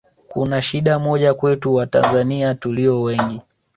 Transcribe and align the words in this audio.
kuna 0.27 0.61
shida 0.61 0.99
moja 0.99 1.33
kwetu 1.33 1.73
Watanzania 1.75 2.55
tulio 2.55 3.01
wengi 3.01 3.41